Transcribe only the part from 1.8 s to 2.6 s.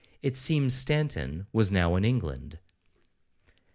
in England.